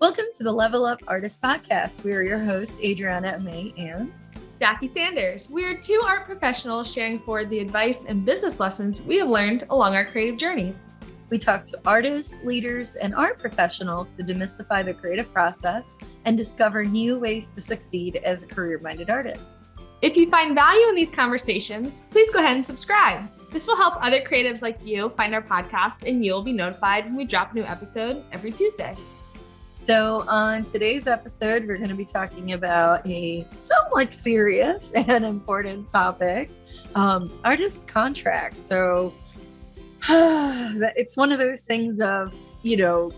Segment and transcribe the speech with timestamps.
[0.00, 2.04] Welcome to the Level Up Artist Podcast.
[2.04, 4.12] We are your hosts, Adriana May and
[4.60, 5.50] Jackie Sanders.
[5.50, 9.66] We are two art professionals sharing forward the advice and business lessons we have learned
[9.70, 10.90] along our creative journeys.
[11.30, 15.92] We talk to artists, leaders, and art professionals to demystify the creative process
[16.24, 19.56] and discover new ways to succeed as a career minded artist.
[20.00, 23.28] If you find value in these conversations, please go ahead and subscribe.
[23.50, 27.16] This will help other creatives like you find our podcast, and you'll be notified when
[27.16, 28.94] we drop a new episode every Tuesday.
[29.88, 35.88] So, on today's episode, we're going to be talking about a somewhat serious and important
[35.88, 36.50] topic
[36.94, 38.60] um, artist contracts.
[38.60, 39.14] So,
[40.10, 43.10] it's one of those things of, you know,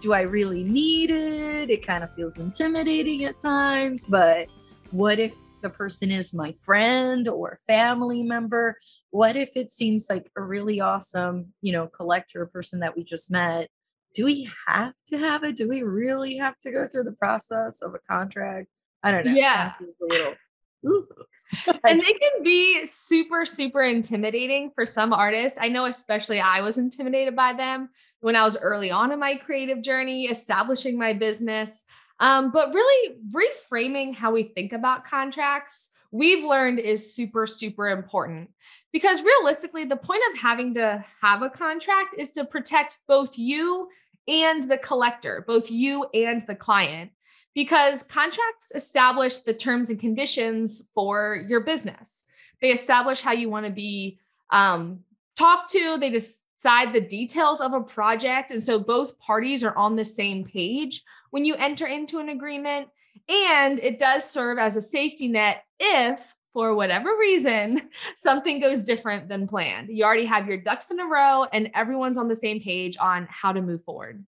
[0.00, 1.70] do I really need it?
[1.70, 4.46] It kind of feels intimidating at times, but
[4.92, 8.78] what if the person is my friend or family member?
[9.10, 13.28] What if it seems like a really awesome, you know, collector person that we just
[13.32, 13.70] met?
[14.14, 15.56] Do we have to have it?
[15.56, 18.68] Do we really have to go through the process of a contract?
[19.02, 19.32] I don't know.
[19.32, 19.72] Yeah.
[19.80, 20.34] A little,
[21.86, 25.58] and they can be super, super intimidating for some artists.
[25.60, 27.90] I know, especially I was intimidated by them
[28.20, 31.84] when I was early on in my creative journey, establishing my business.
[32.20, 38.50] Um, but really reframing how we think about contracts, we've learned is super, super important
[38.92, 43.88] because realistically, the point of having to have a contract is to protect both you
[44.28, 47.10] and the collector, both you and the client
[47.54, 52.24] because contracts establish the terms and conditions for your business.
[52.60, 54.18] They establish how you want to be
[54.50, 55.00] um,
[55.36, 58.52] talked to, they decide the details of a project.
[58.52, 62.88] And so both parties are on the same page when you enter into an agreement.
[63.28, 67.80] And it does serve as a safety net if, for whatever reason,
[68.16, 69.88] something goes different than planned.
[69.90, 73.26] You already have your ducks in a row and everyone's on the same page on
[73.30, 74.24] how to move forward.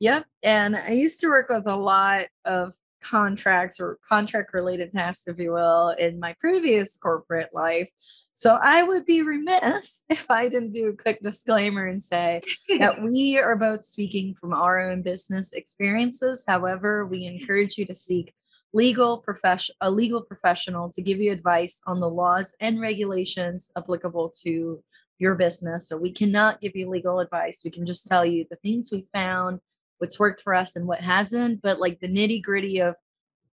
[0.00, 0.24] Yep.
[0.42, 5.38] And I used to work with a lot of contracts or contract related tasks, if
[5.38, 7.90] you will, in my previous corporate life.
[8.32, 12.42] So I would be remiss if I didn't do a quick disclaimer and say
[12.78, 16.44] that we are both speaking from our own business experiences.
[16.46, 18.32] However, we encourage you to seek
[18.72, 24.32] legal profession a legal professional to give you advice on the laws and regulations applicable
[24.42, 24.82] to
[25.18, 25.88] your business.
[25.88, 27.62] So we cannot give you legal advice.
[27.64, 29.60] We can just tell you the things we found
[30.00, 32.94] what's worked for us and what hasn't but like the nitty gritty of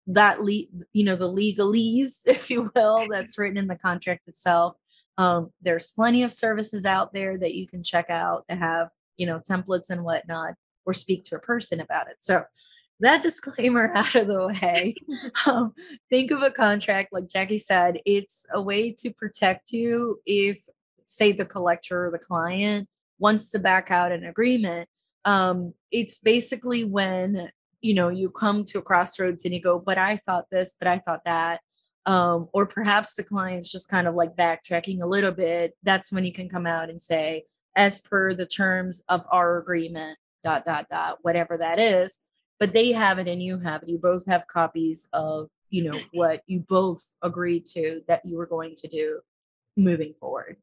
[0.08, 4.76] that le- you know the legalese if you will that's written in the contract itself.
[5.18, 9.26] Um, there's plenty of services out there that you can check out to have you
[9.26, 12.18] know templates and whatnot or speak to a person about it.
[12.20, 12.44] So
[13.00, 14.96] that disclaimer out of the way
[15.46, 15.74] um,
[16.10, 20.62] think of a contract like jackie said it's a way to protect you if
[21.06, 22.88] say the collector or the client
[23.20, 24.88] wants to back out an agreement
[25.26, 27.50] um, it's basically when
[27.82, 30.88] you know you come to a crossroads and you go but i thought this but
[30.88, 31.62] i thought that
[32.08, 36.24] um, or perhaps the client's just kind of like backtracking a little bit that's when
[36.24, 37.44] you can come out and say
[37.76, 42.20] as per the terms of our agreement dot dot dot whatever that is
[42.60, 43.90] but they have it and you have it.
[43.90, 48.46] You both have copies of you know what you both agreed to that you were
[48.46, 49.20] going to do
[49.76, 50.58] moving forward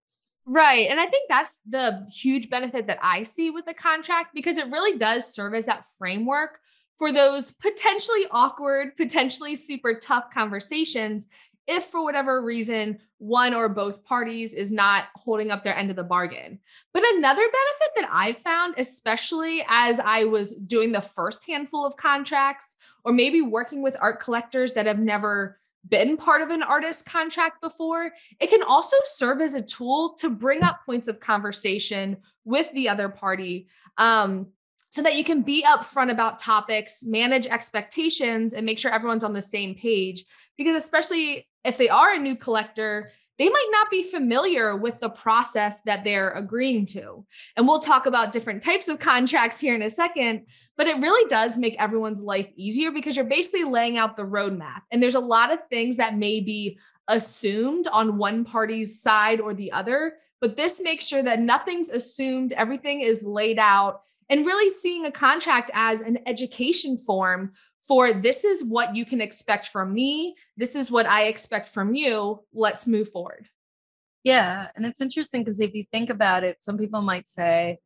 [0.44, 0.88] Right.
[0.88, 4.66] And I think that's the huge benefit that I see with the contract because it
[4.70, 6.58] really does serve as that framework
[6.98, 11.26] for those potentially awkward, potentially super tough conversations
[11.69, 15.97] if for whatever reason one or both parties is not holding up their end of
[15.97, 16.58] the bargain.
[16.92, 21.97] But another benefit that I found, especially as I was doing the first handful of
[21.97, 27.06] contracts, or maybe working with art collectors that have never been part of an artist
[27.06, 32.16] contract before, it can also serve as a tool to bring up points of conversation
[32.44, 34.47] with the other party um,
[34.91, 39.32] so that you can be upfront about topics, manage expectations, and make sure everyone's on
[39.32, 40.25] the same page.
[40.56, 43.10] Because, especially if they are a new collector,
[43.42, 47.26] they might not be familiar with the process that they're agreeing to.
[47.56, 50.46] And we'll talk about different types of contracts here in a second,
[50.76, 54.82] but it really does make everyone's life easier because you're basically laying out the roadmap.
[54.93, 56.78] And there's a lot of things that may be
[57.08, 62.52] assumed on one party's side or the other, but this makes sure that nothing's assumed,
[62.52, 67.55] everything is laid out, and really seeing a contract as an education form
[67.87, 70.37] for this is what you can expect from me.
[70.56, 72.40] This is what I expect from you.
[72.52, 73.49] Let's move forward.
[74.23, 74.69] Yeah.
[74.76, 77.79] And it's interesting because if you think about it, some people might say,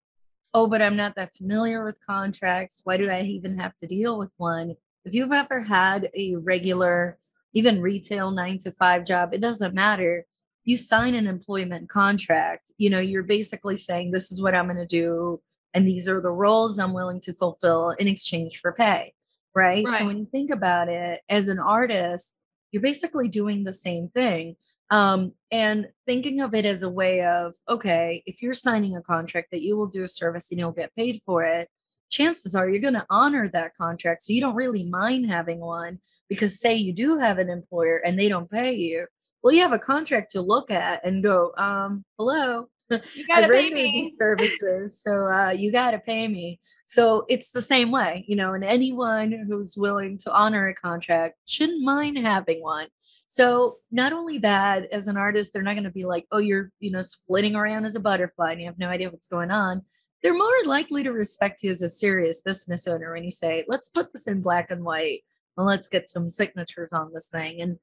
[0.52, 2.82] oh, but I'm not that familiar with contracts.
[2.84, 4.76] Why do I even have to deal with one?
[5.04, 7.18] If you've ever had a regular,
[7.54, 10.26] even retail nine to five job, it doesn't matter.
[10.64, 14.76] You sign an employment contract, you know, you're basically saying, this is what I'm going
[14.76, 15.40] to do.
[15.72, 19.14] And these are the roles I'm willing to fulfill in exchange for pay
[19.56, 19.84] right?
[19.84, 19.94] Right.
[19.94, 22.36] So when you think about it as an artist,
[22.70, 24.56] you're basically doing the same thing.
[24.90, 29.48] Um, and thinking of it as a way of, okay, if you're signing a contract
[29.50, 31.68] that you will do a service and you'll get paid for it,
[32.10, 34.22] chances are you're going to honor that contract.
[34.22, 35.98] So you don't really mind having one
[36.28, 39.06] because, say, you do have an employer and they don't pay you.
[39.42, 43.70] Well, you have a contract to look at and go, um, hello, You gotta pay
[43.70, 44.02] me.
[44.02, 46.60] these services, so uh, you got to pay me.
[46.84, 51.36] So it's the same way, you know, and anyone who's willing to honor a contract
[51.46, 52.88] shouldn't mind having one.
[53.28, 56.70] So not only that, as an artist, they're not going to be like, oh, you're,
[56.78, 59.82] you know, splitting around as a butterfly and you have no idea what's going on.
[60.22, 63.88] They're more likely to respect you as a serious business owner when you say, let's
[63.88, 65.22] put this in black and white.
[65.56, 67.60] and let's get some signatures on this thing.
[67.60, 67.78] And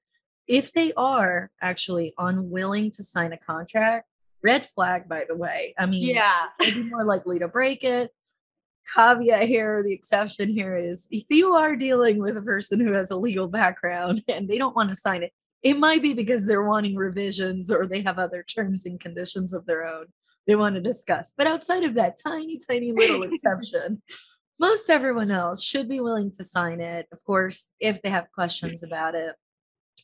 [0.47, 4.07] if they are actually unwilling to sign a contract,
[4.44, 5.74] red flag, by the way.
[5.78, 6.48] I mean, Yeah.
[6.60, 8.12] they'd be more likely to break it.
[8.94, 13.12] Caveat here, the exception here is if you are dealing with a person who has
[13.12, 15.31] a legal background and they don't want to sign it,
[15.62, 19.66] it might be because they're wanting revisions or they have other terms and conditions of
[19.66, 20.07] their own
[20.48, 21.34] they want to discuss.
[21.38, 24.01] But outside of that tiny, tiny little exception,
[24.60, 27.07] most everyone else should be willing to sign it.
[27.12, 29.36] Of course, if they have questions about it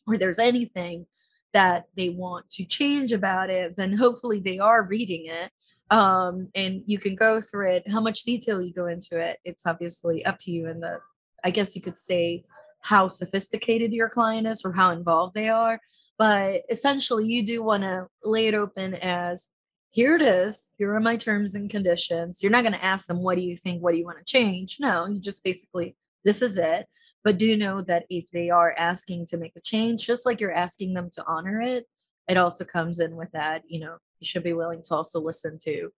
[0.08, 1.06] or there's anything
[1.54, 5.52] that they want to change about it, then hopefully they are reading it.
[5.92, 7.90] Um, and you can go through it.
[7.90, 10.68] How much detail you go into it, it's obviously up to you.
[10.68, 11.00] And the,
[11.44, 12.44] I guess you could say,
[12.82, 15.80] how sophisticated your client is or how involved they are.
[16.18, 19.50] But essentially, you do want to lay it open as
[19.92, 20.70] here it is.
[20.78, 22.44] Here are my terms and conditions.
[22.44, 23.82] You're not going to ask them, what do you think?
[23.82, 24.78] What do you want to change?
[24.80, 26.88] No, you just basically, this is it.
[27.24, 30.54] But do know that if they are asking to make a change, just like you're
[30.54, 31.86] asking them to honor it,
[32.28, 35.58] it also comes in with that, you know, you should be willing to also listen
[35.64, 35.90] to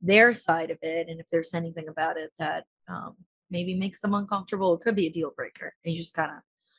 [0.00, 1.08] their side of it.
[1.08, 3.14] And if there's anything about it that um,
[3.50, 5.74] maybe makes them uncomfortable, it could be a deal breaker.
[5.84, 6.38] And you just kind of,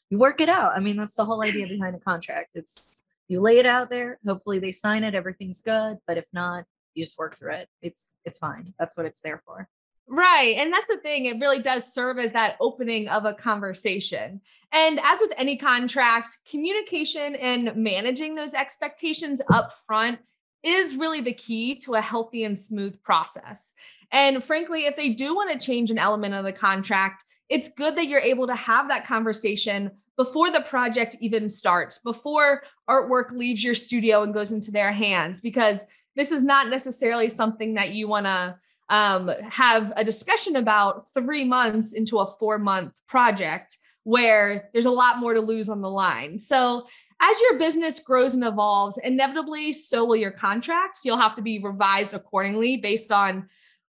[0.09, 0.73] you work it out.
[0.75, 2.51] I mean, that's the whole idea behind a contract.
[2.55, 6.65] It's you lay it out there hopefully they sign it everything's good but if not
[6.93, 9.67] you just work through it it's it's fine that's what it's there for
[10.07, 10.55] Right.
[10.57, 11.25] And that's the thing.
[11.25, 14.39] It really does serve as that opening of a conversation.
[14.71, 20.19] And as with any contracts, communication and managing those expectations up front
[20.63, 23.73] is really the key to a healthy and smooth process.
[24.11, 27.95] And frankly, if they do want to change an element of the contract, it's good
[27.95, 33.63] that you're able to have that conversation before the project even starts, before artwork leaves
[33.63, 35.83] your studio and goes into their hands, because
[36.15, 38.55] this is not necessarily something that you want to
[38.89, 44.91] um, have a discussion about three months into a four month project where there's a
[44.91, 46.37] lot more to lose on the line.
[46.37, 46.85] So,
[47.21, 51.01] as your business grows and evolves, inevitably, so will your contracts.
[51.05, 53.47] You'll have to be revised accordingly based on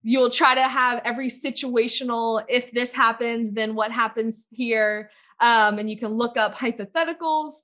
[0.02, 5.90] you'll try to have every situational if this happens then what happens here um, and
[5.90, 7.62] you can look up hypotheticals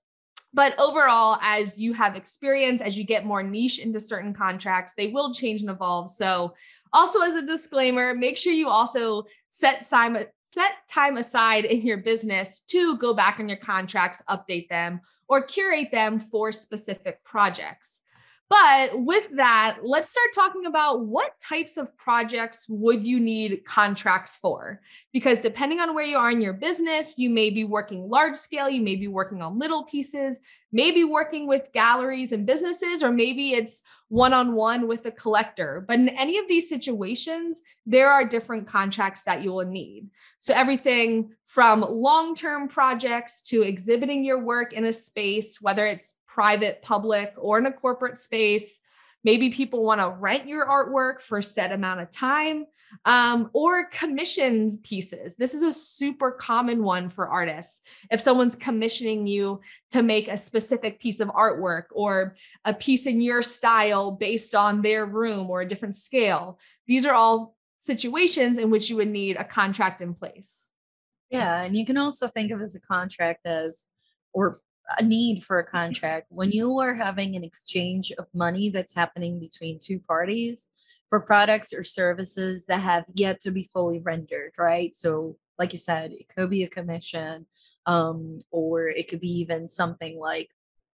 [0.52, 5.08] but overall as you have experience as you get more niche into certain contracts they
[5.08, 6.52] will change and evolve so
[6.94, 11.98] also as a disclaimer make sure you also set time set time aside in your
[11.98, 18.02] business to go back on your contracts update them or curate them for specific projects
[18.50, 24.36] but with that, let's start talking about what types of projects would you need contracts
[24.36, 24.80] for?
[25.12, 28.68] Because depending on where you are in your business, you may be working large scale,
[28.68, 30.40] you may be working on little pieces,
[30.74, 35.84] maybe working with galleries and businesses, or maybe it's one on one with a collector.
[35.86, 40.10] But in any of these situations, there are different contracts that you will need.
[40.40, 46.18] So, everything from long term projects to exhibiting your work in a space, whether it's
[46.26, 48.80] private, public, or in a corporate space.
[49.24, 52.66] Maybe people want to rent your artwork for a set amount of time
[53.04, 55.34] um, or commission pieces.
[55.36, 57.80] This is a super common one for artists.
[58.10, 63.20] If someone's commissioning you to make a specific piece of artwork or a piece in
[63.20, 68.70] your style based on their room or a different scale, these are all situations in
[68.70, 70.70] which you would need a contract in place.
[71.30, 71.62] Yeah.
[71.62, 73.86] And you can also think of as a contract as,
[74.32, 74.58] or
[74.98, 79.40] a need for a contract when you are having an exchange of money that's happening
[79.40, 80.68] between two parties
[81.08, 84.96] for products or services that have yet to be fully rendered, right?
[84.96, 87.46] So, like you said, it could be a commission,
[87.86, 90.50] um, or it could be even something like,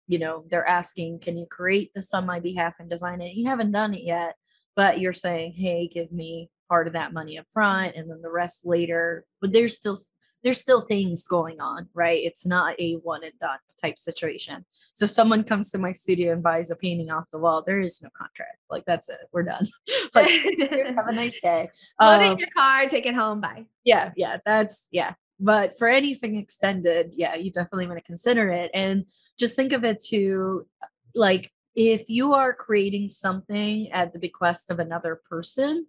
[0.07, 3.35] you know, they're asking, can you create this on my behalf and design it?
[3.35, 4.37] You haven't done it yet,
[4.75, 8.31] but you're saying, hey, give me part of that money up front and then the
[8.31, 9.25] rest later.
[9.41, 9.99] But there's still
[10.45, 12.23] there's still things going on, right?
[12.23, 14.65] It's not a one and done type situation.
[14.93, 18.01] So someone comes to my studio and buys a painting off the wall, there is
[18.03, 18.59] no contract.
[18.71, 19.19] Like that's it.
[19.33, 19.67] We're done.
[20.15, 21.71] like have a nice day.
[22.01, 23.41] Load it in Um, your car, take it home.
[23.41, 23.67] Bye.
[23.85, 25.15] yeah, yeah, that's yeah.
[25.41, 28.71] but for anything extended, yeah, you definitely want to consider it.
[28.73, 29.07] And
[29.39, 30.67] just think of it to
[31.15, 35.87] like if you are creating something at the bequest of another person,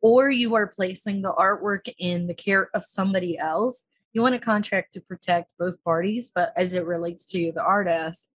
[0.00, 4.38] or you are placing the artwork in the care of somebody else, you want a
[4.38, 6.32] contract to protect both parties.
[6.34, 8.28] But as it relates to the artist,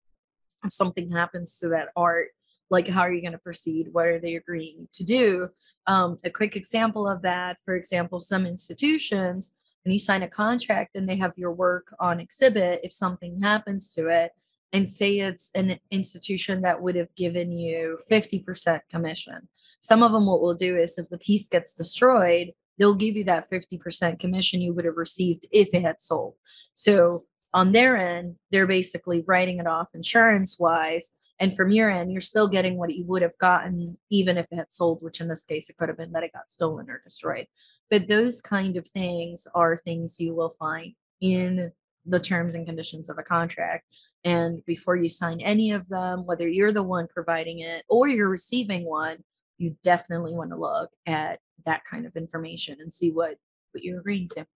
[0.64, 2.28] if something happens to that art,
[2.70, 3.88] like how are you going to proceed?
[3.92, 5.48] What are they agreeing to do?
[5.86, 9.54] Um, a quick example of that, for example, some institutions,
[9.84, 13.92] when you sign a contract and they have your work on exhibit, if something happens
[13.94, 14.32] to it,
[14.72, 19.48] and say it's an institution that would have given you 50% commission.
[19.80, 23.24] Some of them, what we'll do is if the piece gets destroyed, they'll give you
[23.24, 26.34] that 50% commission you would have received if it had sold.
[26.74, 27.20] So
[27.52, 31.12] on their end, they're basically writing it off insurance wise.
[31.38, 34.56] And from your end, you're still getting what you would have gotten even if it
[34.56, 37.02] had sold, which in this case, it could have been that it got stolen or
[37.04, 37.46] destroyed.
[37.90, 41.72] But those kind of things are things you will find in
[42.04, 43.84] the terms and conditions of a contract.
[44.24, 48.28] And before you sign any of them, whether you're the one providing it or you're
[48.28, 49.18] receiving one,
[49.58, 53.36] you definitely want to look at that kind of information and see what
[53.72, 54.46] what you're agreeing to.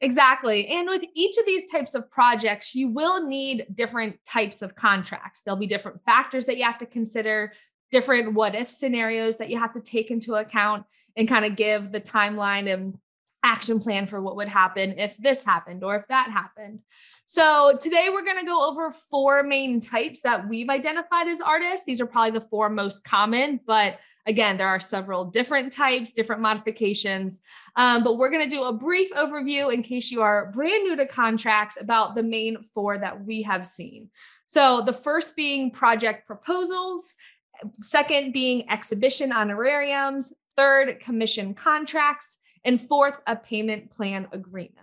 [0.00, 0.66] Exactly.
[0.68, 5.40] And with each of these types of projects, you will need different types of contracts.
[5.40, 7.52] There'll be different factors that you have to consider,
[7.90, 10.84] different what if scenarios that you have to take into account
[11.16, 12.98] and kind of give the timeline and
[13.44, 16.80] action plan for what would happen if this happened or if that happened.
[17.26, 21.86] So, today we're going to go over four main types that we've identified as artists.
[21.86, 26.42] These are probably the four most common, but again, there are several different types, different
[26.42, 27.40] modifications.
[27.76, 30.96] Um, but we're going to do a brief overview in case you are brand new
[30.96, 34.10] to contracts about the main four that we have seen.
[34.46, 37.14] So, the first being project proposals,
[37.80, 44.78] second being exhibition honorariums, third, commission contracts, and fourth, a payment plan agreement.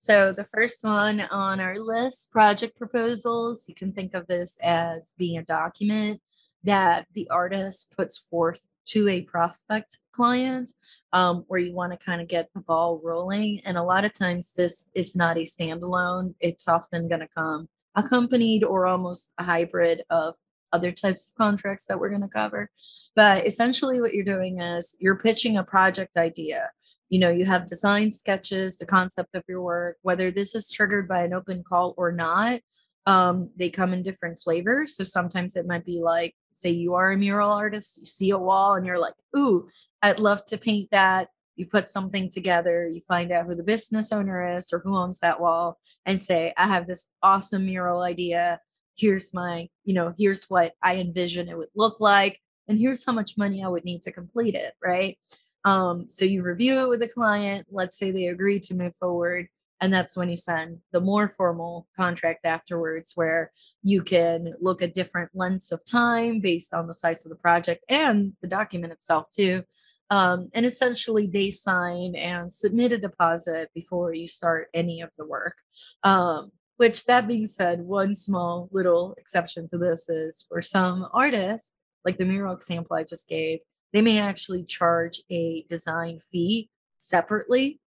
[0.00, 5.14] So the first one on our list, project proposals, you can think of this as
[5.18, 6.22] being a document
[6.64, 10.70] that the artist puts forth to a prospect client
[11.12, 13.60] um, where you want to kind of get the ball rolling.
[13.66, 16.34] And a lot of times this is not a standalone.
[16.40, 20.34] It's often going to come accompanied or almost a hybrid of
[20.72, 22.70] other types of contracts that we're going to cover.
[23.16, 26.70] But essentially what you're doing is you're pitching a project idea.
[27.08, 31.08] You know you have design sketches the concept of your work whether this is triggered
[31.08, 32.60] by an open call or not
[33.06, 34.94] um, they come in different flavors.
[34.96, 38.38] So sometimes it might be like say you are a mural artist you see a
[38.38, 39.66] wall and you're like ooh
[40.02, 41.28] i'd love to paint that.
[41.56, 45.18] You put something together you find out who the business owner is or who owns
[45.20, 48.60] that wall and say i have this awesome mural idea
[48.96, 53.12] here's my you know here's what i envision it would look like and here's how
[53.12, 55.18] much money i would need to complete it right
[55.64, 57.66] um, so you review it with the client.
[57.70, 59.48] Let's say they agree to move forward.
[59.82, 63.50] And that's when you send the more formal contract afterwards, where
[63.82, 67.84] you can look at different lengths of time based on the size of the project
[67.88, 69.64] and the document itself, too.
[70.10, 75.24] Um, and essentially, they sign and submit a deposit before you start any of the
[75.24, 75.56] work.
[76.02, 81.74] Um, which, that being said, one small little exception to this is for some artists,
[82.06, 83.58] like the mural example I just gave,
[83.92, 87.80] they may actually charge a design fee separately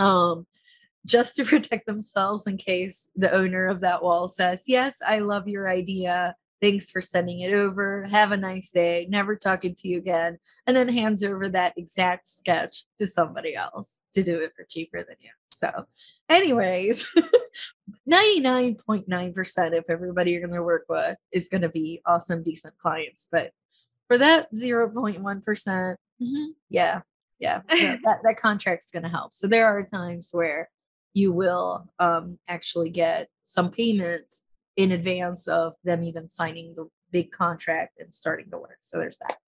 [0.00, 0.44] um,
[1.04, 5.46] just to protect themselves in case the owner of that wall says, Yes, I love
[5.46, 6.34] your idea.
[6.60, 8.04] Thanks for sending it over.
[8.04, 9.06] Have a nice day.
[9.10, 10.38] Never talking to you again.
[10.66, 14.98] And then hands over that exact sketch to somebody else to do it for cheaper
[14.98, 15.30] than you.
[15.48, 15.86] So,
[16.28, 17.12] anyways,
[18.10, 23.28] 99.9% of everybody you're going to work with is going to be awesome, decent clients.
[23.30, 23.52] But
[24.08, 27.02] for that 0.1%, percent mm hmm yeah,
[27.38, 29.34] yeah, yeah that, that contract's going to help.
[29.34, 30.70] So there are times where
[31.12, 34.42] you will um, actually get some payments
[34.76, 38.78] in advance of them even signing the big contract and starting the work.
[38.80, 39.38] So there's that.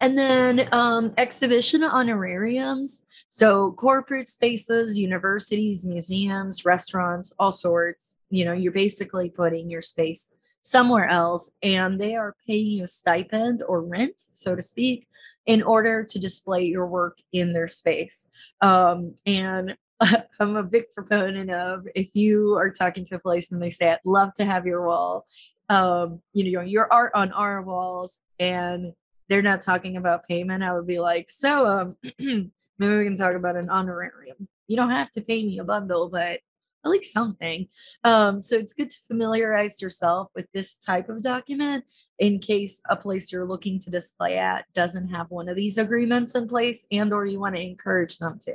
[0.00, 3.04] And then um, exhibition honorariums.
[3.28, 8.14] So corporate spaces, universities, museums, restaurants, all sorts.
[8.30, 10.28] You know, you're basically putting your space
[10.60, 15.06] somewhere else and they are paying you a stipend or rent, so to speak,
[15.46, 18.28] in order to display your work in their space.
[18.60, 19.76] Um, and
[20.40, 23.90] I'm a big proponent of if you are talking to a place and they say,
[23.90, 25.26] I'd love to have your wall,
[25.68, 28.92] um, you know, your art on our walls, and
[29.28, 32.50] they're not talking about payment, I would be like, so um, maybe
[32.96, 34.48] we can talk about an honorarium.
[34.68, 36.40] You don't have to pay me a bundle, but
[36.90, 37.68] least something.
[38.04, 41.84] Um, so it's good to familiarize yourself with this type of document
[42.18, 46.34] in case a place you're looking to display at doesn't have one of these agreements
[46.34, 48.54] in place and or you want to encourage them to.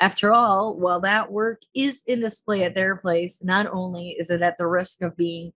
[0.00, 4.42] After all, while that work is in display at their place, not only is it
[4.42, 5.52] at the risk of being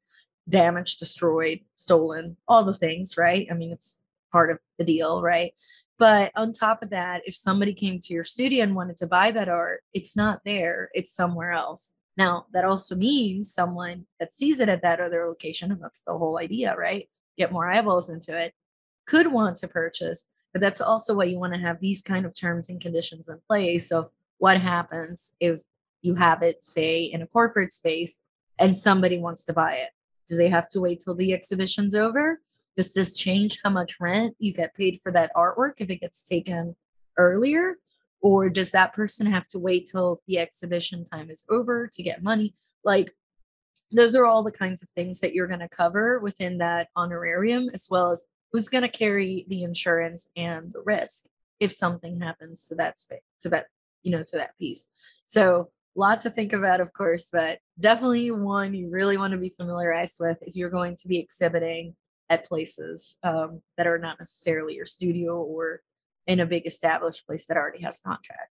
[0.48, 3.46] damaged, destroyed, stolen, all the things, right?
[3.50, 4.00] I mean, it's
[4.32, 5.52] part of the deal, right?
[5.98, 9.32] But on top of that, if somebody came to your studio and wanted to buy
[9.32, 11.92] that art, it's not there, it's somewhere else.
[12.18, 16.18] Now, that also means someone that sees it at that other location, and that's the
[16.18, 17.08] whole idea, right?
[17.38, 18.54] Get more eyeballs into it,
[19.06, 20.26] could want to purchase.
[20.52, 23.38] But that's also why you want to have these kind of terms and conditions in
[23.48, 23.88] place.
[23.88, 25.60] So, what happens if
[26.02, 28.16] you have it, say, in a corporate space
[28.58, 29.90] and somebody wants to buy it?
[30.26, 32.40] Do they have to wait till the exhibition's over?
[32.75, 36.26] Does this change how much rent you get paid for that artwork if it gets
[36.26, 36.75] taken
[37.16, 37.76] earlier?
[38.20, 42.22] Or does that person have to wait till the exhibition time is over to get
[42.22, 42.54] money?
[42.84, 43.12] Like,
[43.92, 47.70] those are all the kinds of things that you're going to cover within that honorarium,
[47.72, 51.25] as well as who's going to carry the insurance and the risk
[51.60, 53.66] if something happens to that space, to that,
[54.02, 54.88] you know, to that piece.
[55.26, 59.48] So, lot to think about, of course, but definitely one you really want to be
[59.48, 61.96] familiarized with if you're going to be exhibiting
[62.30, 65.80] at places um, that are not necessarily your studio or
[66.28, 68.52] in a big established place that already has contract.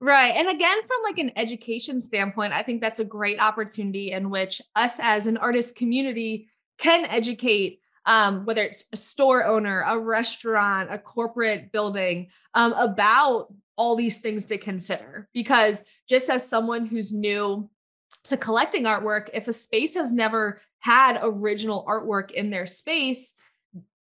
[0.00, 0.34] Right.
[0.36, 4.62] And again, from like an education standpoint, I think that's a great opportunity in which
[4.76, 6.48] us as an artist community
[6.78, 13.52] can educate um, whether it's a store owner, a restaurant, a corporate building, um, about
[13.76, 15.28] all these things to consider.
[15.34, 17.68] Because just as someone who's new
[18.24, 23.34] to collecting artwork, if a space has never had original artwork in their space,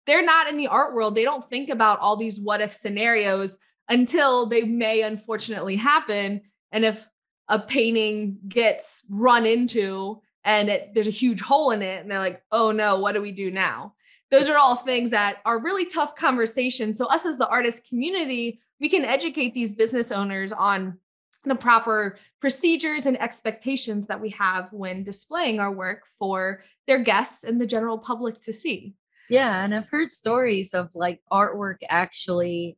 [0.06, 1.14] they're not in the art world.
[1.14, 3.56] They don't think about all these what if scenarios
[3.88, 6.42] until they may unfortunately happen.
[6.73, 7.06] And if
[7.49, 12.18] a painting gets run into and it, there's a huge hole in it, and they're
[12.18, 13.94] like, oh no, what do we do now?
[14.30, 16.99] Those are all things that are really tough conversations.
[16.99, 20.98] So, us as the artist community, we can educate these business owners on
[21.44, 27.44] the proper procedures and expectations that we have when displaying our work for their guests
[27.44, 28.94] and the general public to see.
[29.33, 32.77] Yeah, and I've heard stories of like artwork actually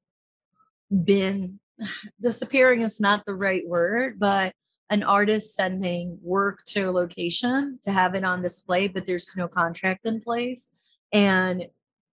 [0.88, 1.58] been
[2.22, 4.54] disappearing is not the right word, but
[4.88, 9.48] an artist sending work to a location to have it on display, but there's no
[9.48, 10.68] contract in place.
[11.12, 11.66] And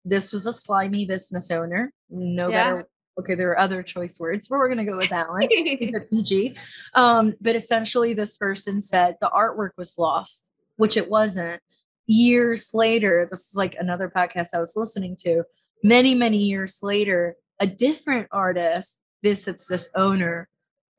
[0.06, 2.72] this was a slimy business owner, no yeah.
[2.72, 2.88] better
[3.20, 5.50] okay, there are other choice words, but we're going to go with that one,
[6.10, 6.56] PG.
[6.94, 11.62] Um, but essentially, this person said the artwork was lost, which it wasn't.
[12.12, 15.44] Years later, this is like another podcast I was listening to.
[15.84, 20.50] Many, many years later, a different artist visits this owner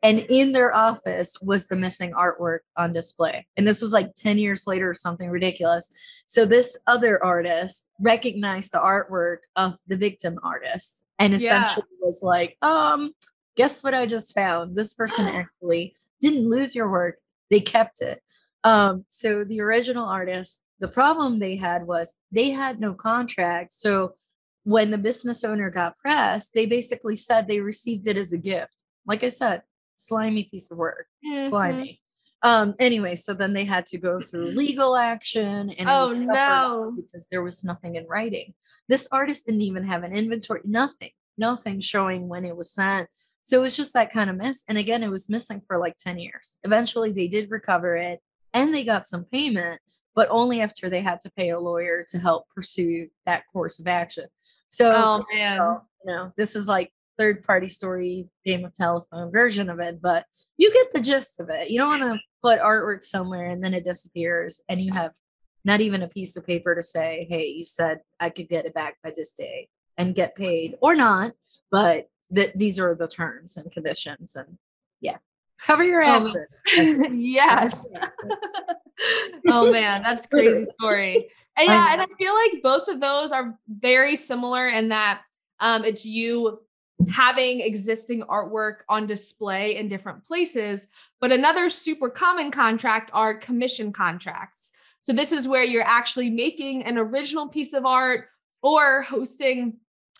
[0.03, 3.47] and in their office was the missing artwork on display.
[3.57, 5.91] And this was like 10 years later or something ridiculous.
[6.27, 12.07] So this other artist recognized the artwork of the victim artist and essentially yeah.
[12.07, 13.13] was like, um,
[13.57, 14.75] guess what I just found?
[14.77, 17.17] This person actually didn't lose your work,
[17.51, 18.23] they kept it.
[18.65, 23.73] Um, so the original artist, the problem they had was they had no contract.
[23.73, 24.15] So
[24.65, 28.83] when the business owner got pressed, they basically said they received it as a gift.
[29.07, 29.63] Like I said,
[29.97, 31.49] slimy piece of work, mm-hmm.
[31.49, 32.01] slimy.
[32.43, 37.27] Um, anyway, so then they had to go through legal action and oh no, because
[37.31, 38.55] there was nothing in writing.
[38.89, 43.09] This artist didn't even have an inventory, nothing, nothing showing when it was sent.
[43.43, 44.65] So it was just that kind of mess.
[44.69, 46.57] And again, it was missing for like 10 years.
[46.65, 48.21] Eventually they did recover it
[48.55, 49.81] and they got some payment,
[50.15, 53.87] but only after they had to pay a lawyer to help pursue that course of
[53.87, 54.27] action.
[54.69, 55.79] So, oh, man.
[56.05, 60.25] you know, this is like third party story game of telephone version of it, but
[60.57, 61.71] you get the gist of it.
[61.71, 65.13] You don't want to put artwork somewhere and then it disappears and you have
[65.65, 68.75] not even a piece of paper to say, hey, you said I could get it
[68.75, 69.69] back by this day
[69.99, 71.33] and get paid or not,
[71.71, 74.37] but that these are the terms and conditions.
[74.37, 74.57] And
[75.01, 75.19] yeah,
[75.65, 76.47] cover your oh, asses.
[76.79, 77.85] Um, yes.
[79.49, 81.31] oh man, that's crazy story.
[81.57, 85.23] And yeah, and I feel like both of those are very similar in that
[85.61, 86.61] um, it's you
[87.09, 90.89] having existing artwork on display in different places.
[91.21, 94.73] But another super common contract are commission contracts.
[95.01, 98.29] So this is where you're actually making an original piece of art
[98.63, 99.79] or hosting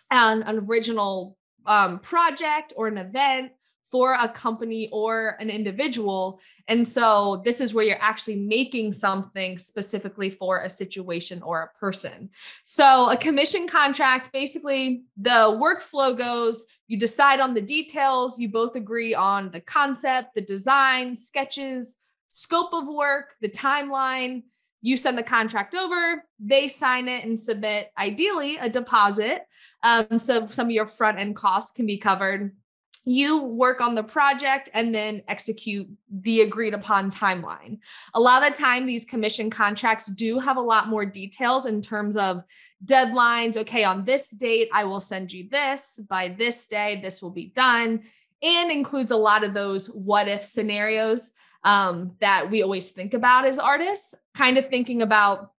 [0.09, 3.51] an, an original um, project or an event
[3.91, 6.39] for a company or an individual.
[6.69, 11.77] And so this is where you're actually making something specifically for a situation or a
[11.77, 12.29] person.
[12.63, 18.75] So a commission contract, basically the workflow goes, you decide on the details, you both
[18.75, 21.97] agree on the concept, the design, sketches,
[22.29, 24.43] scope of work, the timeline.
[24.81, 29.43] You send the contract over, they sign it and submit, ideally, a deposit.
[29.83, 32.55] Um, so some of your front end costs can be covered.
[33.03, 37.79] You work on the project and then execute the agreed upon timeline.
[38.13, 41.81] A lot of the time, these commission contracts do have a lot more details in
[41.81, 42.43] terms of
[42.85, 43.57] deadlines.
[43.57, 45.99] Okay, on this date, I will send you this.
[46.09, 48.03] By this day, this will be done,
[48.43, 51.31] and includes a lot of those what if scenarios
[51.63, 55.51] um, that we always think about as artists, kind of thinking about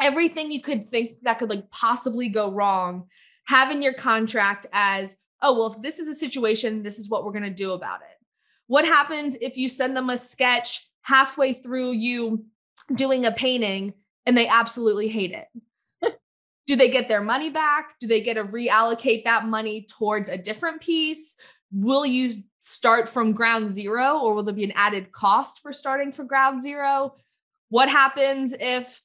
[0.00, 3.06] everything you could think that could like possibly go wrong,
[3.46, 7.32] having your contract as, oh, well, if this is a situation, this is what we're
[7.32, 8.26] going to do about it.
[8.66, 12.46] What happens if you send them a sketch halfway through you
[12.94, 13.92] doing a painting
[14.24, 16.18] and they absolutely hate it?
[16.66, 17.94] do they get their money back?
[18.00, 21.36] Do they get to reallocate that money towards a different piece?
[21.70, 26.10] Will you start from ground zero or will there be an added cost for starting
[26.10, 27.16] from ground zero?
[27.68, 29.02] What happens if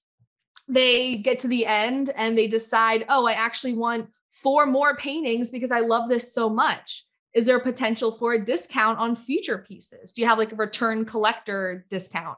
[0.70, 5.50] they get to the end and they decide, oh, I actually want four more paintings
[5.50, 7.06] because I love this so much?
[7.34, 10.12] Is there potential for a discount on future pieces?
[10.12, 12.38] Do you have like a return collector discount?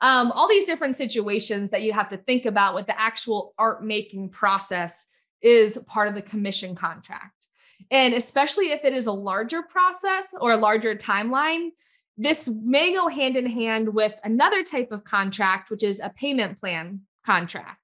[0.00, 3.84] um, all these different situations that you have to think about with the actual art
[3.84, 5.06] making process
[5.42, 7.46] is part of the commission contract.
[7.90, 11.70] And especially if it is a larger process or a larger timeline,
[12.16, 16.60] this may go hand in hand with another type of contract, which is a payment
[16.60, 17.77] plan contract.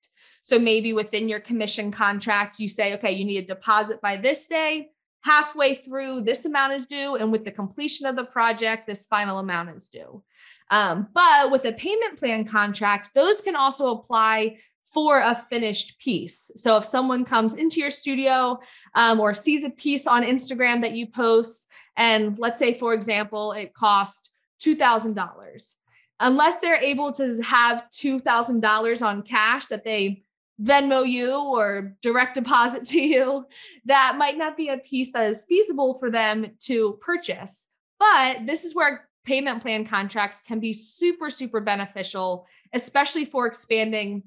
[0.45, 4.47] So maybe within your commission contract, you say, okay, you need a deposit by this
[4.47, 4.91] day.
[5.23, 7.17] Halfway through, this amount is due.
[7.17, 10.23] And with the completion of the project, this final amount is due.
[10.71, 16.51] Um, but with a payment plan contract, those can also apply for a finished piece.
[16.57, 18.61] So if someone comes into your studio
[18.95, 23.53] um, or sees a piece on Instagram that you post, and let's say, for example,
[23.53, 24.31] it cost
[24.61, 25.75] $2,000,
[26.21, 30.25] unless they're able to have $2,000 on cash that they
[30.63, 33.47] Venmo you or direct deposit to you,
[33.85, 37.69] that might not be a piece that is feasible for them to purchase.
[37.99, 44.23] But this is where payment plan contracts can be super, super beneficial, especially for expanding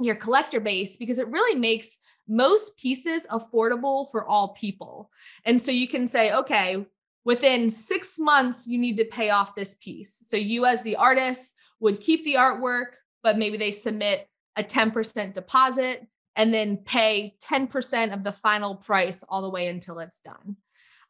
[0.00, 5.10] your collector base, because it really makes most pieces affordable for all people.
[5.44, 6.84] And so you can say, okay,
[7.24, 10.22] within six months, you need to pay off this piece.
[10.24, 15.34] So you, as the artist, would keep the artwork, but maybe they submit a 10%
[15.34, 20.56] deposit and then pay 10% of the final price all the way until it's done.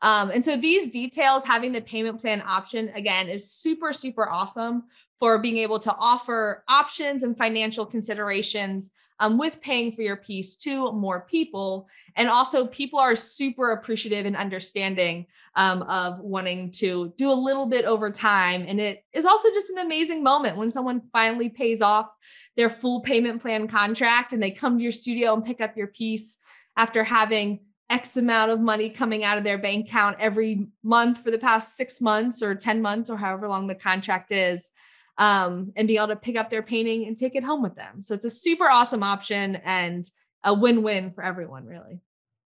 [0.01, 4.85] Um, and so these details, having the payment plan option again is super, super awesome
[5.21, 8.91] for being able to offer options and financial considerations
[9.23, 11.89] um, with paying for your piece to more people.
[12.17, 17.67] And also, people are super appreciative and understanding um, of wanting to do a little
[17.67, 18.65] bit over time.
[18.67, 22.09] And it is also just an amazing moment when someone finally pays off
[22.57, 25.87] their full payment plan contract and they come to your studio and pick up your
[25.87, 26.39] piece
[26.77, 31.31] after having X amount of money coming out of their bank account every month for
[31.31, 34.73] the past six months or 10 months or however long the contract is,
[35.19, 38.03] um, and be able to pick up their painting and take it home with them.
[38.03, 40.05] So it's a super awesome option and
[40.45, 42.01] a win win for everyone, really.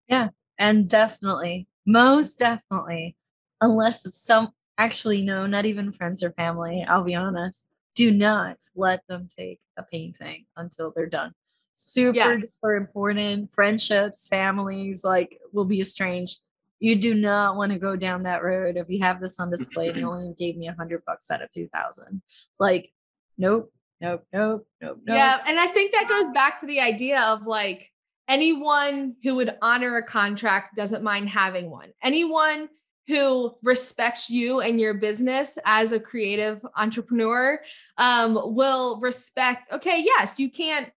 [0.08, 0.28] Yeah.
[0.58, 3.16] And definitely, most definitely,
[3.60, 8.58] unless it's some actually, no, not even friends or family, I'll be honest, do not
[8.74, 11.32] let them take a painting until they're done
[11.76, 12.54] super yes.
[12.54, 16.40] super important friendships families like will be estranged
[16.78, 19.88] you do not want to go down that road if you have this on display
[19.88, 22.22] and you only gave me a hundred bucks out of 2000
[22.58, 22.90] like
[23.38, 25.16] nope nope nope nope nope.
[25.16, 27.90] Yeah and i think that goes back to the idea of like
[28.28, 31.92] anyone who would honor a contract doesn't mind having one.
[32.02, 32.68] Anyone
[33.06, 37.60] who respects you and your business as a creative entrepreneur
[37.98, 40.90] um, will respect okay yes you can't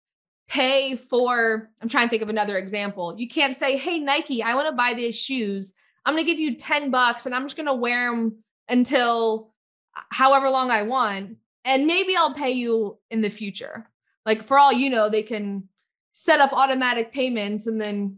[0.49, 3.15] pay for i'm trying to think of another example.
[3.17, 5.73] You can't say hey nike i want to buy these shoes.
[6.05, 9.53] I'm going to give you 10 bucks and i'm just going to wear them until
[10.09, 13.87] however long i want and maybe i'll pay you in the future.
[14.25, 15.69] Like for all you know they can
[16.11, 18.17] set up automatic payments and then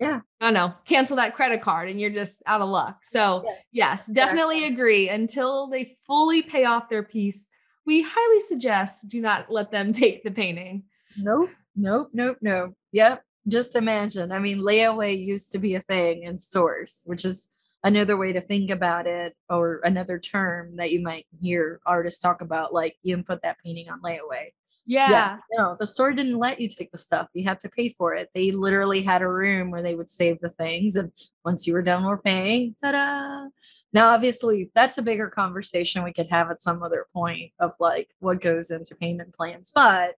[0.00, 0.20] yeah.
[0.40, 3.04] I don't know cancel that credit card and you're just out of luck.
[3.04, 3.52] So yeah.
[3.72, 4.74] yes definitely exactly.
[4.74, 5.08] agree.
[5.10, 7.48] Until they fully pay off their piece
[7.84, 10.84] we highly suggest do not let them take the painting.
[11.18, 12.74] Nope Nope, nope, nope.
[12.92, 13.22] Yep.
[13.48, 14.32] Just imagine.
[14.32, 17.48] I mean, layaway used to be a thing in stores, which is
[17.84, 22.40] another way to think about it, or another term that you might hear artists talk
[22.40, 24.48] about, like you can put that painting on layaway.
[24.88, 25.38] Yeah.
[25.52, 27.28] No, the store didn't let you take the stuff.
[27.34, 28.30] You had to pay for it.
[28.34, 30.94] They literally had a room where they would save the things.
[30.94, 31.10] And
[31.44, 33.48] once you were done with paying, ta-da.
[33.92, 38.10] Now, obviously, that's a bigger conversation we could have at some other point of like
[38.20, 39.72] what goes into payment plans.
[39.74, 40.14] But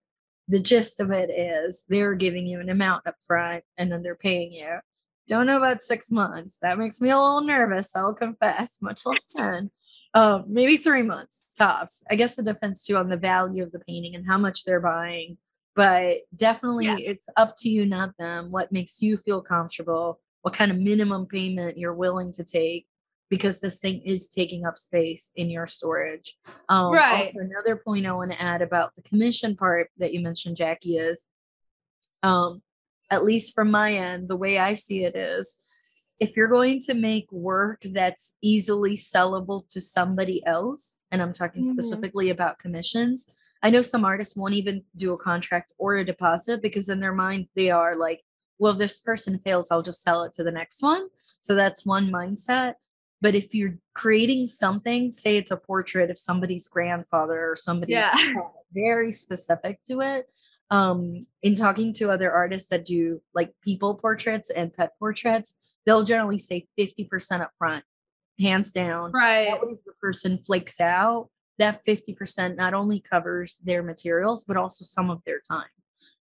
[0.48, 4.14] the gist of it is they're giving you an amount up front and then they're
[4.16, 4.78] paying you.
[5.28, 6.56] Don't know about six months.
[6.62, 7.94] That makes me a little nervous.
[7.94, 9.70] I'll confess, much less 10.
[10.14, 12.02] Um, maybe three months tops.
[12.10, 14.80] I guess it depends too on the value of the painting and how much they're
[14.80, 15.36] buying.
[15.76, 16.96] But definitely Yeah.
[16.98, 18.50] it's up to you, not them.
[18.50, 22.87] What makes you feel comfortable, what kind of minimum payment you're willing to take,
[23.28, 26.36] because this thing is taking up space in your storage.
[26.68, 27.12] Um, Right.
[27.12, 30.96] Also, another point I want to add about the commission part that you mentioned, Jackie,
[30.96, 31.28] is
[32.22, 32.62] um,
[33.10, 35.56] at least from my end, the way I see it is
[36.20, 41.62] if you're going to make work that's easily sellable to somebody else, and I'm talking
[41.62, 41.66] Mhm.
[41.66, 43.28] specifically about commissions,
[43.62, 47.12] I know some artists won't even do a contract or a deposit because in their
[47.14, 48.24] mind they are like,
[48.58, 51.08] well, if this person fails, I'll just sell it to the next one.
[51.40, 52.74] So that's one mindset.
[53.20, 58.14] But if you're creating something, say it's a portrait of somebody's grandfather or somebody's Yeah.
[58.72, 60.28] very specific to it,
[60.70, 65.54] um in talking to other artists that do like people portraits and pet portraits
[65.86, 67.82] they'll generally say 50% up front
[68.38, 69.48] hands down Right.
[69.62, 75.08] if the person flakes out that 50% not only covers their materials but also some
[75.08, 75.70] of their time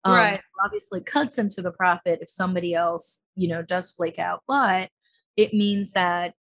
[0.03, 0.41] Um, Right.
[0.65, 4.89] obviously cuts into the profit if somebody else you know does flake out but
[5.37, 6.35] it means that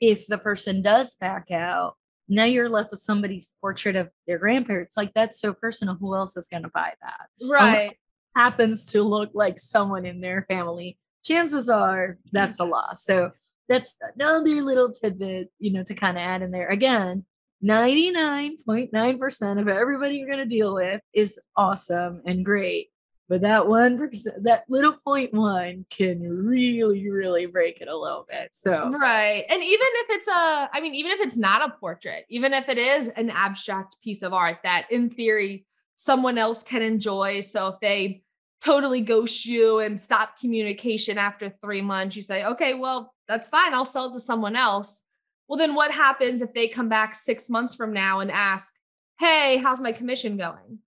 [0.00, 1.94] if the person does back out
[2.28, 6.36] now you're left with somebody's portrait of their grandparents like that's so personal who else
[6.36, 7.96] is going to buy that Right.
[8.36, 12.72] happens to look like someone in their family, chances are that's a mm-hmm.
[12.72, 13.04] loss.
[13.04, 13.32] So
[13.68, 16.68] that's another little tidbit, you know, to kind of add in there.
[16.68, 17.24] Again,
[17.64, 22.88] 99.9% of everybody you're going to deal with is awesome and great.
[23.30, 28.48] But that 1%, that little point one can really, really break it a little bit.
[28.50, 29.44] So, Right.
[29.48, 32.68] And even if it's a, I mean, even if it's not a portrait, even if
[32.68, 35.64] it is an abstract piece of art that in theory
[35.94, 37.40] someone else can enjoy.
[37.42, 38.24] So if they
[38.64, 43.74] totally ghost you and stop communication after three months, you say, okay, well, that's fine.
[43.74, 45.04] I'll sell it to someone else.
[45.46, 48.74] Well, then what happens if they come back six months from now and ask,
[49.20, 50.80] hey, how's my commission going?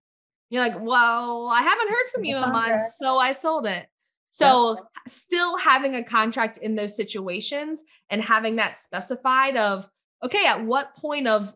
[0.53, 2.91] You're like, well, I haven't heard from you in months, contract.
[2.99, 3.87] so I sold it.
[4.29, 9.89] So still having a contract in those situations and having that specified of
[10.23, 11.55] okay at what point of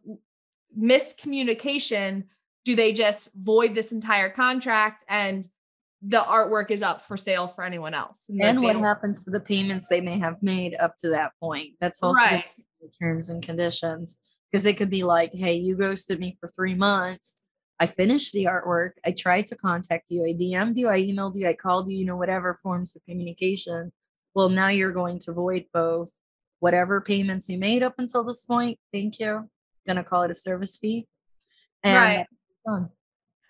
[0.76, 2.24] missed communication
[2.66, 5.48] do they just void this entire contract and
[6.02, 9.40] the artwork is up for sale for anyone else like, and what happens to the
[9.40, 11.74] payments they may have made up to that point?
[11.80, 12.46] That's also right
[12.82, 14.18] the terms and conditions
[14.52, 17.44] because it could be like, hey, you ghosted me for three months.
[17.80, 18.92] I finished the artwork.
[19.06, 20.26] I tried to contact you.
[20.26, 20.90] I DM'd you.
[20.90, 21.48] I emailed you.
[21.48, 21.98] I called you.
[21.98, 23.92] You know, whatever forms of communication.
[24.34, 26.12] Well, now you're going to void both
[26.60, 28.80] whatever payments you made up until this point.
[28.92, 29.50] Thank you.
[29.86, 31.08] Gonna call it a service fee.
[31.84, 32.26] And
[32.66, 32.88] Right.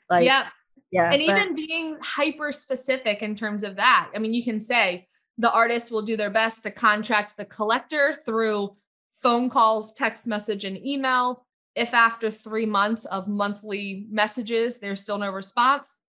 [0.09, 0.47] Like, yeah
[0.91, 1.11] yeah.
[1.11, 5.07] and but- even being hyper specific in terms of that i mean you can say
[5.37, 8.75] the artist will do their best to contract the collector through
[9.21, 11.45] phone calls text message and email
[11.77, 16.01] if after three months of monthly messages there's still no response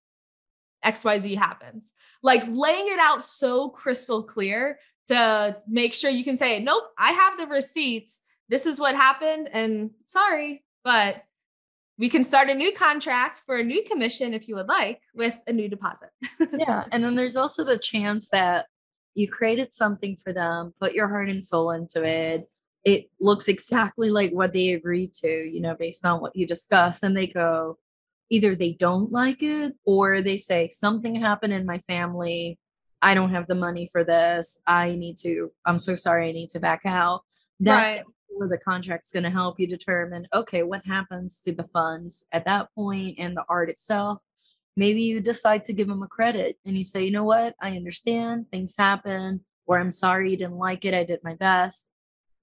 [0.85, 6.61] xyz happens like laying it out so crystal clear to make sure you can say
[6.61, 11.23] nope i have the receipts this is what happened and sorry but
[11.99, 15.35] we can start a new contract for a new commission if you would like with
[15.47, 16.07] a new deposit.
[16.53, 18.67] yeah and then there's also the chance that
[19.15, 22.49] you created something for them put your heart and soul into it
[22.85, 27.03] it looks exactly like what they agreed to you know based on what you discussed
[27.03, 27.77] and they go
[28.29, 32.59] either they don't like it or they say something happened in my family.
[33.01, 34.59] I don't have the money for this.
[34.67, 37.23] I need to i'm so sorry i need to back out.
[37.59, 38.03] That's Right.
[38.29, 42.45] where the contract's going to help you determine okay what happens to the funds at
[42.45, 44.19] that point and the art itself?
[44.77, 47.71] Maybe you decide to give them a credit and you say, you know what, I
[47.75, 48.49] understand.
[48.51, 50.93] Things happen, or I'm sorry you didn't like it.
[50.93, 51.89] I did my best.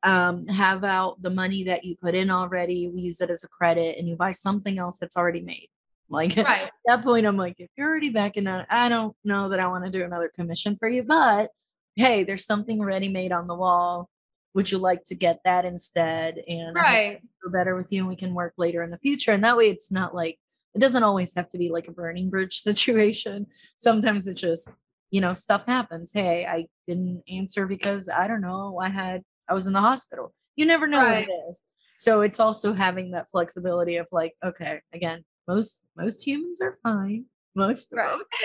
[0.06, 3.48] Um, have out the money that you put in already, we use it as a
[3.48, 5.68] credit, and you buy something else that's already made.
[6.08, 6.62] Like right.
[6.62, 9.66] at that point, I'm like, if you're already backing out, I don't know that I
[9.66, 11.50] want to do another commission for you, but
[11.96, 14.08] hey, there's something ready made on the wall.
[14.54, 16.38] Would you like to get that instead?
[16.46, 17.20] And Right.
[17.42, 19.32] go better with you and we can work later in the future.
[19.32, 20.38] And that way it's not like
[20.74, 23.46] it doesn't always have to be like a burning bridge situation.
[23.76, 24.68] Sometimes it just,
[25.10, 26.12] you know, stuff happens.
[26.12, 30.34] Hey, I didn't answer because I don't know, I had I was in the hospital.
[30.56, 31.28] You never know Right.
[31.28, 31.62] what it is.
[31.96, 37.26] So it's also having that flexibility of like, okay, again, most most humans are fine.
[37.54, 38.10] Most of right.
[38.10, 38.22] them.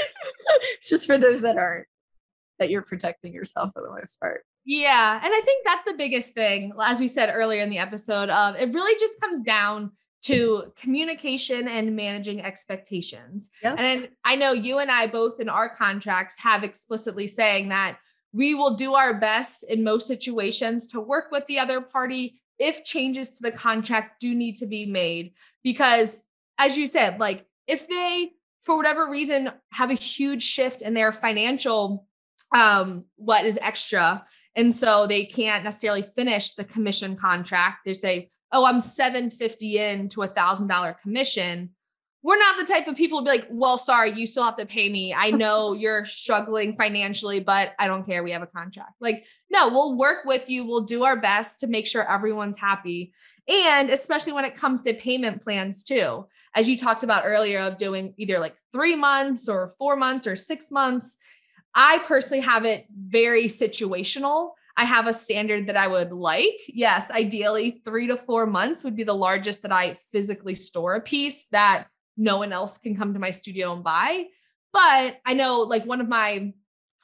[0.78, 1.88] it's just for those that aren't
[2.60, 4.46] that you're protecting yourself for the most part.
[4.66, 5.20] Yeah.
[5.22, 8.56] And I think that's the biggest thing, as we said earlier in the episode, of
[8.56, 9.92] it really just comes down
[10.24, 13.50] to communication and managing expectations.
[13.64, 13.80] Yep.
[13.80, 17.98] And I know you and I both in our contracts have explicitly saying that
[18.34, 22.84] we will do our best in most situations to work with the other party if
[22.84, 25.34] changes to the contract do need to be made.
[25.63, 26.24] Because
[26.58, 31.12] as you said, like if they, for whatever reason, have a huge shift in their
[31.12, 32.08] financial,
[32.54, 37.80] um, what is extra, and so they can't necessarily finish the commission contract.
[37.86, 41.72] They say, oh, I'm 750 in to a thousand dollar commission.
[42.24, 44.66] We're not the type of people to be like, well, sorry, you still have to
[44.66, 45.14] pay me.
[45.14, 48.24] I know you're struggling financially, but I don't care.
[48.24, 48.94] We have a contract.
[49.00, 50.66] Like, no, we'll work with you.
[50.66, 53.14] We'll do our best to make sure everyone's happy.
[53.48, 57.78] And especially when it comes to payment plans, too, as you talked about earlier, of
[57.78, 61.18] doing either like three months or four months or six months.
[61.74, 64.52] I personally have it very situational.
[64.76, 66.60] I have a standard that I would like.
[66.68, 71.02] Yes, ideally, three to four months would be the largest that I physically store a
[71.02, 74.26] piece that no one else can come to my studio and buy.
[74.74, 76.54] But I know, like, one of my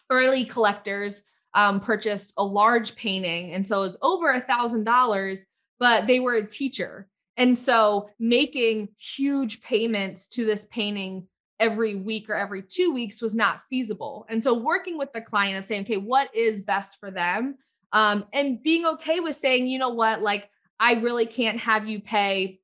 [0.10, 1.22] early collectors
[1.54, 3.52] um, purchased a large painting.
[3.54, 5.46] And so it was over a thousand dollars,
[5.80, 7.08] but they were a teacher.
[7.36, 11.28] And so making huge payments to this painting
[11.60, 14.26] every week or every two weeks was not feasible.
[14.30, 17.58] And so working with the client of saying, okay, what is best for them?
[17.92, 22.02] Um, and being okay with saying, you know what, like I really can't have you
[22.02, 22.60] pay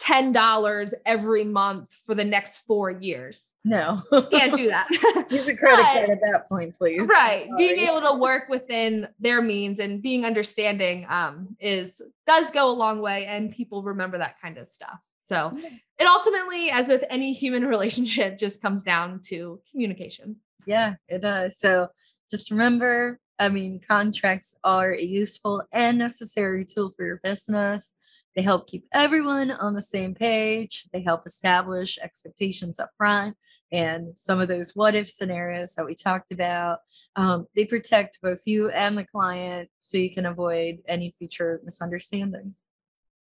[0.00, 3.52] $10 every month for the next four years.
[3.64, 3.98] No.
[4.30, 4.88] Can't do that.
[5.30, 7.06] Use a credit but, card at that point, please.
[7.06, 7.48] Right.
[7.58, 12.72] Being able to work within their means and being understanding um, is does go a
[12.72, 14.98] long way and people remember that kind of stuff.
[15.22, 15.56] So
[15.98, 20.36] it ultimately, as with any human relationship, just comes down to communication.
[20.66, 21.58] Yeah, it does.
[21.58, 21.88] So
[22.30, 27.92] just remember, I mean, contracts are a useful and necessary tool for your business.
[28.36, 30.86] They help keep everyone on the same page.
[30.92, 33.36] They help establish expectations up front
[33.72, 36.78] and some of those what if scenarios that we talked about.
[37.16, 42.68] Um, they protect both you and the client so you can avoid any future misunderstandings.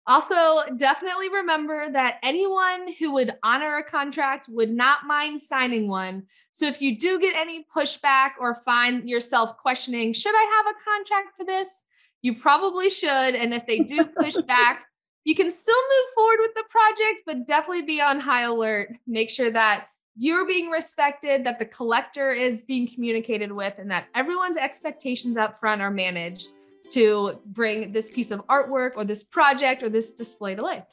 [0.08, 6.24] Also, definitely remember that anyone who would honor a contract would not mind signing one.
[6.52, 10.84] So if you do get any pushback or find yourself questioning, should I have a
[10.84, 11.86] contract for this?
[12.24, 13.10] You probably should.
[13.10, 14.86] And if they do push back,
[15.24, 18.96] you can still move forward with the project, but definitely be on high alert.
[19.08, 24.08] Make sure that you're being respected, that the collector is being communicated with, and that
[24.16, 26.50] everyone's expectations up front are managed
[26.92, 30.84] to bring this piece of artwork or this project or this display to life.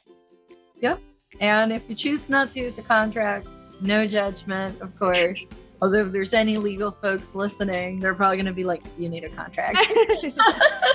[0.81, 1.01] Yep.
[1.41, 5.45] And if you choose not to use the contracts, no judgment, of course.
[5.81, 9.23] Although if there's any legal folks listening, they're probably going to be like, you need
[9.23, 9.77] a contract.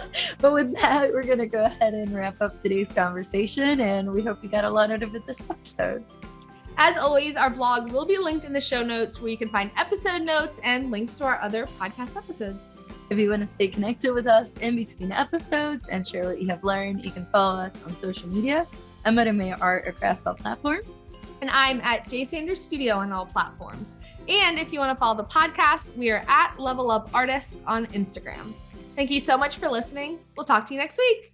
[0.40, 3.80] but with that, we're going to go ahead and wrap up today's conversation.
[3.80, 6.04] And we hope you got a lot out of it this episode.
[6.76, 9.70] As always, our blog will be linked in the show notes where you can find
[9.76, 12.76] episode notes and links to our other podcast episodes.
[13.10, 16.48] If you want to stay connected with us in between episodes and share what you
[16.48, 18.66] have learned, you can follow us on social media.
[19.04, 21.02] I'm at Amaya Art across all platforms.
[21.40, 23.98] And I'm at J Sanders Studio on all platforms.
[24.28, 27.86] And if you want to follow the podcast, we are at Level Up Artists on
[27.88, 28.54] Instagram.
[28.96, 30.18] Thank you so much for listening.
[30.36, 31.33] We'll talk to you next week.